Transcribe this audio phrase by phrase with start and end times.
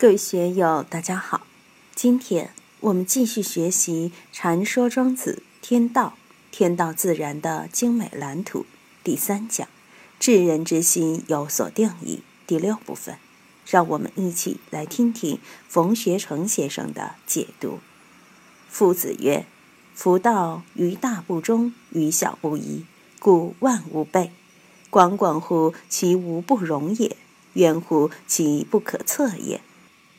[0.00, 1.40] 各位学友，大家好。
[1.92, 6.14] 今天我们继续学习《禅说庄子天道
[6.52, 8.60] 天道自然的精美蓝图》
[9.02, 9.66] 第三讲
[10.20, 13.16] “治人之心有所定义”第六部分。
[13.66, 17.80] 让我们一起来听听冯学成先生的解读。
[18.68, 19.46] 夫子曰
[19.96, 22.84] ：“夫道于大不忠，于小不疑，
[23.18, 24.30] 故万物备。
[24.90, 27.16] 广广乎其无不容也，
[27.54, 29.60] 渊乎其不可测也。”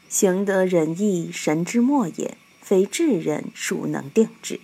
[0.10, 4.60] 行得仁义，神之末也，非智人孰能定之？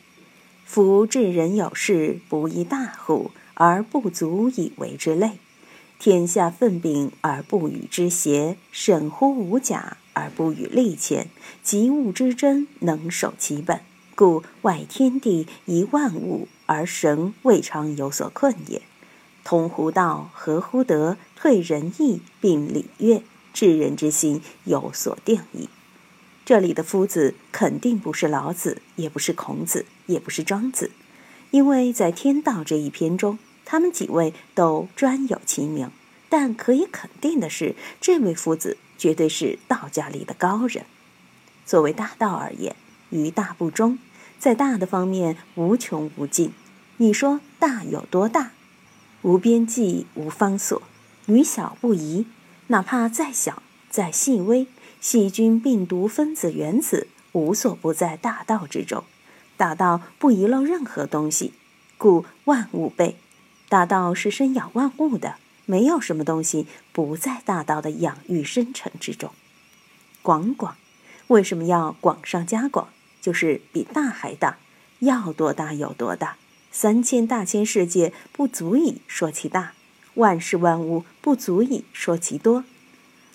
[0.65, 3.29] 夫智人有事，不亦大乎？
[3.53, 5.33] 而不足以为之累。
[5.99, 8.57] 天下愤柄而不与之邪？
[8.71, 11.27] 审乎无假而不与利浅？
[11.61, 13.81] 及物之真，能守其本。
[14.15, 18.81] 故外天地，一万物，而神未尝有所困也。
[19.43, 23.21] 通乎道，合乎德，退仁义，并礼乐。
[23.55, 25.69] 治人之心有所定义。
[26.43, 30.91] 这里的夫子肯定不是老子，也不是孔子，也不是庄子，
[31.51, 35.89] 因为在天道这一篇中，他们几位都专有其名。
[36.27, 40.85] 但可以肯定的是，这位夫子绝对是道家里的高人。
[41.65, 42.75] 作为大道而言，
[43.09, 43.97] 于大不忠，
[44.37, 46.51] 在大的方面无穷无尽。
[46.97, 48.51] 你说大有多大？
[49.21, 50.81] 无边际，无方所。
[51.27, 52.27] 于小不疑。
[52.67, 54.67] 哪怕再小、再细微，
[54.99, 59.03] 细菌、病毒、分子、原子，无所不在大道之中。
[59.55, 61.53] 大道不遗漏任何东西，
[61.97, 63.17] 故万物备。
[63.69, 65.35] 大道是生养万物的，
[65.65, 69.31] 没有什么东西不在大道的养育生成之中。
[70.21, 70.75] 广广，
[71.27, 72.89] 为什么要广上加广？
[73.21, 74.57] 就是比大还大，
[74.99, 76.37] 要多大有多大。
[76.71, 79.73] 三千大千世界不足以说其大。
[80.15, 82.63] 万事万物不足以说其多，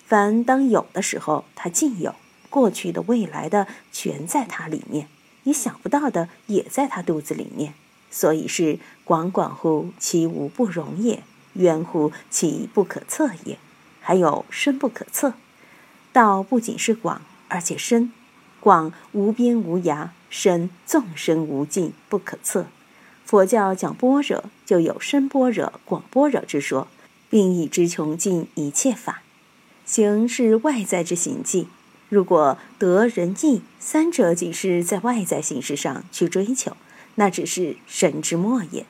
[0.05, 2.11] 凡当有的时候，它尽有；
[2.49, 5.05] 过去的、未来的，全在它里面；
[5.43, 7.73] 你想不到的，也在它肚子里面。
[8.09, 13.57] 所以是广广乎其无不容也，渊乎其不可测也。
[14.01, 15.35] 还有深不可测，
[16.11, 18.11] 道不仅是广，而且深。
[18.59, 22.67] 广无边无涯，深纵深无尽，不可测。
[23.31, 26.89] 佛教讲般若，就有深般若、广般若之说，
[27.29, 29.23] 并以之穷尽一切法。
[29.85, 31.69] 行是外在之行迹，
[32.09, 36.75] 如果得仁义三者仅是在外在形式上去追求，
[37.15, 38.85] 那只是神之末也。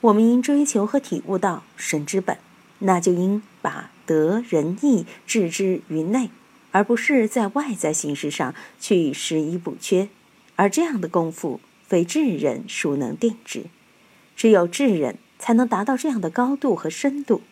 [0.00, 2.38] 我们应追求和体悟到神之本，
[2.78, 6.30] 那就应把得仁义置之于内，
[6.70, 10.08] 而不是在外在形式上去拾遗补缺。
[10.56, 11.60] 而这样的功夫。
[11.94, 13.66] 为智人孰能定之？
[14.34, 17.42] 只有智人才能达到这样的高度和深度。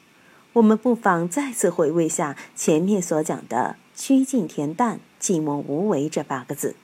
[0.54, 6.75] 我们不妨再次回味下前面所讲的“曲尽恬淡，寂寞无为”这八个字。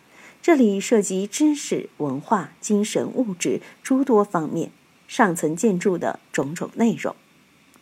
[0.41, 4.71] 这里涉及知识、文化、精神、物质诸多方面
[5.09, 7.17] 上层建筑的种种内容。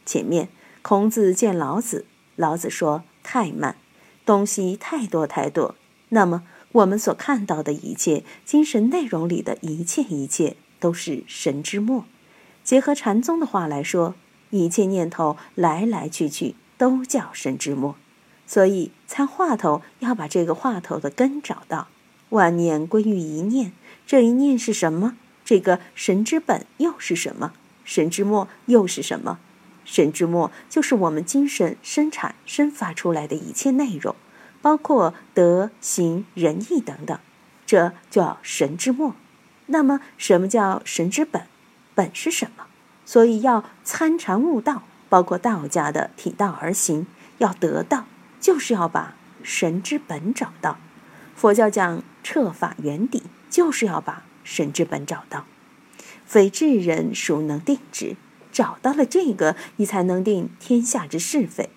[0.06, 0.48] 前面
[0.80, 3.76] 孔子见老子，老子说：“太慢，
[4.24, 5.74] 东西太多太多。”
[6.08, 6.44] 那么。
[6.76, 12.04] 我们所看到的一切精神内容里的一切一切，都是神之末。
[12.62, 14.14] 结合禅宗的话来说，
[14.50, 17.96] 一切念头来来去去都叫神之末。
[18.46, 21.88] 所以参话头要把这个话头的根找到。
[22.30, 23.72] 万念归于一念，
[24.06, 25.16] 这一念是什么？
[25.44, 27.54] 这个神之本又是什么？
[27.84, 29.38] 神之末又是什么？
[29.86, 34.14] 神之末就是我们精神生产生发出来的一切内容。
[34.66, 37.16] 包括德行仁义等等，
[37.64, 39.14] 这叫神之末。
[39.66, 41.46] 那么，什么叫神之本？
[41.94, 42.66] 本是什么？
[43.04, 47.06] 所以要参禅悟道，包括道家的体道而行，
[47.38, 48.06] 要得道，
[48.40, 50.78] 就是要把神之本找到。
[51.36, 55.44] 佛教讲彻法原底，就是要把神之本找到。
[56.24, 58.16] 非智人孰能定之？
[58.50, 61.70] 找到了这个，你才能定天下之是非。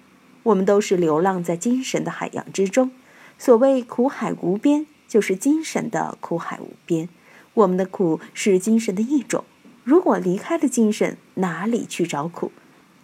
[0.43, 2.91] 我们都是流浪在精神的海洋之中，
[3.37, 7.09] 所谓苦海无边，就是精神的苦海无边。
[7.55, 9.43] 我们的苦是精神的一种，
[9.83, 12.51] 如果离开了精神，哪里去找苦？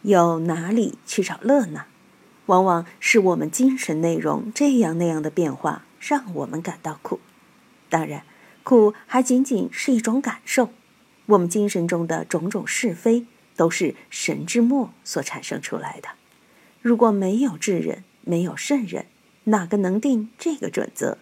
[0.03, 1.85] 又哪里去找乐呢？
[2.45, 7.19] 往往是我们精神内容这样那样的变化，让我们感到苦。
[7.89, 8.23] 当然，
[8.63, 10.69] 苦还仅仅是一种感受。
[11.25, 16.09] 我们精神中的种种是非，都是神之末所产生出来的。
[16.85, 19.07] 如果没有智人，没有圣人，
[19.45, 21.17] 哪个能定这个准则？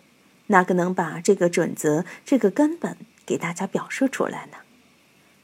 [0.48, 4.58] 哪个能把这个准则、这个根本给大家表述出来呢？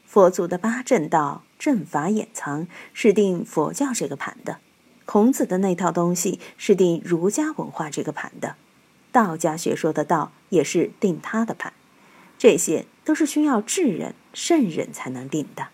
[0.04, 4.58] 佛祖的八正道、正法掩藏是定佛教这个盘的。
[5.06, 8.56] 孔子的那套东西是定儒家文化这个盘的，
[9.10, 11.72] 道家学说的道也是定他的盘，
[12.36, 15.68] 这些都是需要智人、圣人才能定的。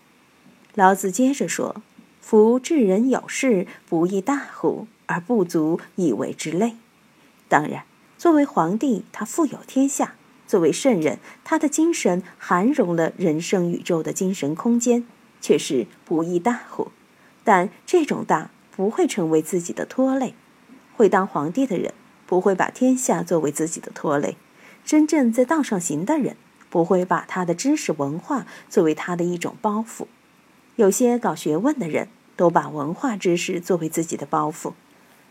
[0.73, 1.81] 老子接着说
[2.29, 4.87] ：“夫治人有事，不亦大乎？
[5.05, 6.75] 而不足以为之累。”
[7.47, 7.85] 当然，
[8.17, 10.15] 作为皇帝，他富有天下；
[10.45, 15.05] 作为圣人，他的精神含容了人生宇宙的精神空间，
[15.39, 16.91] 却是不亦大乎。
[17.45, 18.51] 但这种大。
[18.75, 20.35] 不会成为自己的拖累，
[20.95, 21.95] 会当皇帝的人
[22.27, 24.37] 不会把天下作为自己的拖累，
[24.85, 26.37] 真正在道上行的人
[26.69, 30.05] 不会把他的知识文化作为他的一种包袱。
[30.75, 34.71] 有些搞学问的人都把文化知识作为自己的包袱。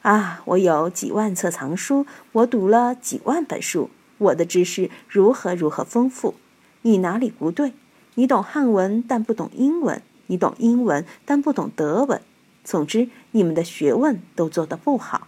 [0.03, 3.89] 啊，我有几万册藏书，我读了几万本书，
[4.19, 6.35] 我的知识如何如何丰富？
[6.83, 7.73] 你哪里不对？
[8.17, 12.21] 你懂汉文，但不懂英文；你懂英文，但不懂德文。
[12.63, 15.27] 总之，你们的学问都做得不好。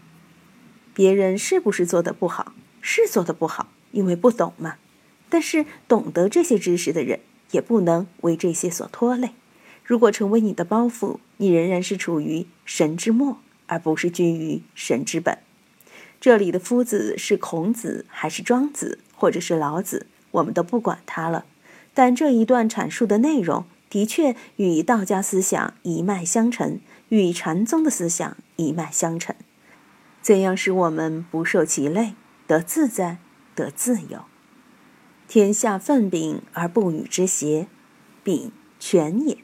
[0.94, 2.52] 别人是不是做得不好？
[2.80, 4.76] 是做得不好，因为不懂嘛。
[5.28, 7.20] 但是懂得这些知识的人，
[7.50, 9.30] 也不能为这些所拖累。
[9.84, 15.38] 如果成为你的包袱，你仍然是处于神之末，而不是居于神之本。
[16.20, 21.46] 这里的夫子是孔子，还是庄子，或者是老子，我们都不管他了。
[21.94, 26.78] 但这一段阐述的内容，的确与道家思想一脉相承。
[27.10, 29.34] 与禅宗的思想一脉相承，
[30.20, 32.12] 怎样使我们不受其累，
[32.46, 33.16] 得自在，
[33.54, 34.26] 得自由？
[35.26, 37.66] 天下愤秉而不与之邪？
[38.22, 39.38] 秉权也，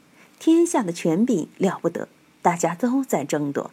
[0.45, 2.07] 天下的权柄了不得，
[2.43, 3.71] 大家都在争夺，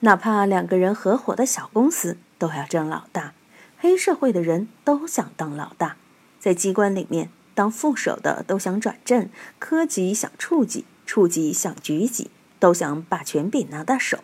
[0.00, 3.32] 哪怕两个人合伙的小公司都要争老大。
[3.78, 5.96] 黑社会的人都想当老大，
[6.40, 9.28] 在机关里面当副手的都想转正，
[9.60, 12.32] 科级想处级，处级想局级。
[12.58, 14.18] 都想把权柄拿到手，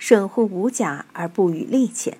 [0.00, 2.18] 神乎无假而不与利浅。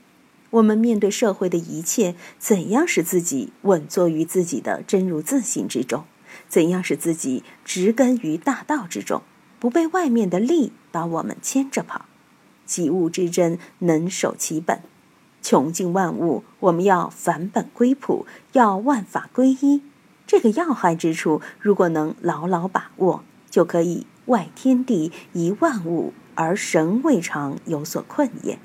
[0.50, 6.04] 我们面对社会的一切，怎样使自己稳坐于自己的真如自信之中？
[6.50, 9.22] 怎样使自己植根于大道之中，
[9.58, 12.04] 不被外面的利把我们牵着跑？
[12.66, 14.82] 及物之真，能守其本。
[15.40, 19.82] 穷尽万物，我们要返本归朴，要万法归一。
[20.26, 24.06] 这个要害之处，如果能牢牢把握，就可以。
[24.26, 28.58] 外天地一万物，而神未尝有所困也。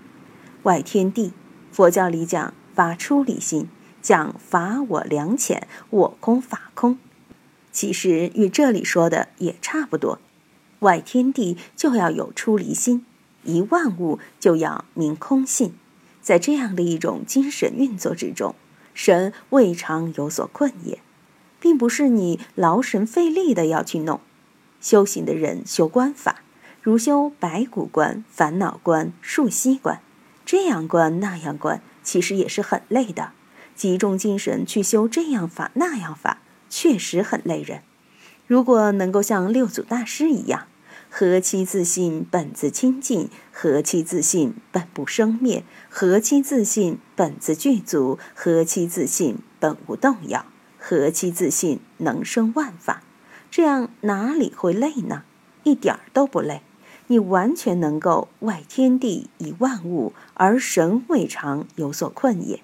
[0.64, 1.34] 外天地，
[1.72, 3.68] 佛教里讲法出离心，
[4.02, 7.00] 讲法我良浅，我空法空。
[7.76, 10.18] 其实与这里说的也差不多。
[10.80, 13.06] 外天地就要有出离心，
[13.44, 15.74] 一万物就要明空性。
[16.22, 18.56] 在这样的一种精神运作之中，
[18.94, 21.00] 神未尝有所困也，
[21.60, 24.22] 并不是你劳神费力的要去弄。
[24.80, 26.44] 修行的人修观法，
[26.82, 30.00] 如修白骨观、烦恼观、树息观，
[30.46, 33.34] 这样观那样观，其实也是很累的。
[33.76, 36.40] 集中精神去修这样法那样法，
[36.76, 37.84] 确实很累人。
[38.48, 40.68] 如果能够像六祖大师一样，
[41.10, 50.46] 何其自信本自清净，何其自信本不生灭，何其自信本自具足，何其自信本无动摇，
[50.78, 53.02] 何其自信能生万法。
[53.50, 55.24] 这样哪里会累呢？
[55.64, 56.62] 一点儿都不累，
[57.08, 62.60] 你完全能够外天地以万物，而神未尝有所困也。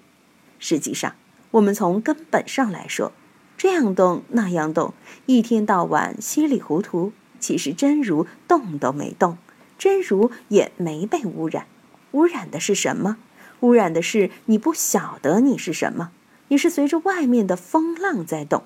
[0.59, 1.15] 实际上，
[1.51, 3.13] 我们从根本上来说，
[3.61, 4.95] 这样动那样动，
[5.27, 9.37] 一天到晚稀里糊涂，其实真如动都没动，
[9.77, 11.67] 真如也没被污染。
[12.13, 13.17] 污染的是什么？
[13.59, 16.09] 污染的是你不晓得你是什么，
[16.47, 18.63] 你是随着外面的风浪在动，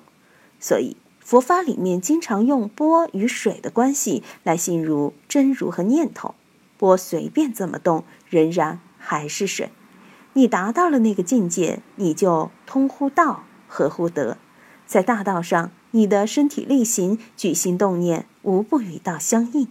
[0.58, 0.96] 所以。
[1.20, 6.34] 佛法里面经常用波与水的关系来形容真如和念头，
[6.78, 9.68] 波随便怎么动，仍然还是水。
[10.32, 14.38] 你达到了那个境界，你就通乎道，合乎德，
[14.86, 19.68] 在大道上，你的身体力行、举心动念，无不与道相应。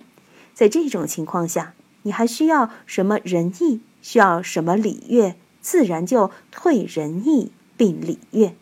[0.53, 3.81] 在这种情况下，你还需要什么仁义？
[4.01, 5.35] 需要什么礼乐？
[5.61, 8.53] 自然就退仁义并礼乐，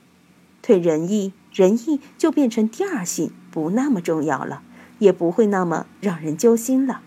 [0.62, 1.34] 退仁义。
[1.52, 4.64] 仁义就变成第二性，不那么重要了，
[5.00, 7.02] 也不会那么让人揪心了。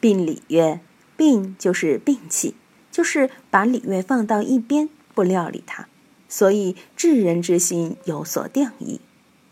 [0.00, 0.80] 并礼乐，
[1.16, 2.54] 病就是病气，
[2.92, 5.87] 就是把礼乐放到一边，不料理它。
[6.28, 9.00] 所以治人之心有所定义，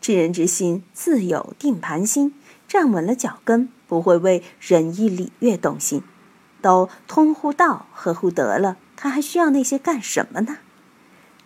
[0.00, 2.34] 治人之心自有定盘心，
[2.68, 6.02] 站稳了脚跟，不会为仁义礼乐动心，
[6.60, 10.58] 都通乎道，合乎德了，他还需要那些干什么呢？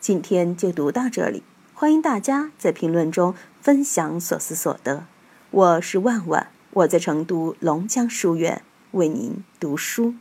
[0.00, 1.42] 今天就读到这里。
[1.75, 5.06] 欢迎大家在评论中分享所思所得。
[5.50, 10.14] 我是万万，我在成都龙江书院为您读书。